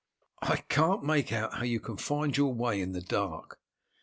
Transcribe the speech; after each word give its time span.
"I 0.41 0.55
can't 0.57 1.03
make 1.03 1.31
out 1.31 1.53
how 1.53 1.63
you 1.63 1.79
can 1.79 1.97
find 1.97 2.35
your 2.35 2.55
way 2.55 2.81
in 2.81 2.93
the 2.93 3.01
dark." 3.03 3.59